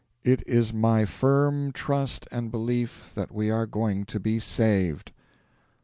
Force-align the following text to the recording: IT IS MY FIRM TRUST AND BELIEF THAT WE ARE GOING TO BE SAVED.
IT 0.23 0.41
IS 0.47 0.73
MY 0.73 1.05
FIRM 1.05 1.71
TRUST 1.73 2.27
AND 2.31 2.49
BELIEF 2.51 3.11
THAT 3.13 3.31
WE 3.31 3.51
ARE 3.51 3.67
GOING 3.67 4.03
TO 4.05 4.19
BE 4.19 4.39
SAVED. 4.39 5.11